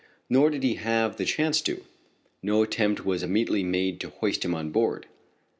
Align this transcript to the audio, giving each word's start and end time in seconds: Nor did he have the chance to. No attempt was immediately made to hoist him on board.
Nor 0.31 0.49
did 0.49 0.63
he 0.63 0.73
have 0.77 1.17
the 1.17 1.25
chance 1.25 1.61
to. 1.61 1.83
No 2.41 2.63
attempt 2.63 3.05
was 3.05 3.21
immediately 3.21 3.61
made 3.61 3.99
to 3.99 4.09
hoist 4.09 4.43
him 4.43 4.55
on 4.55 4.71
board. 4.71 5.05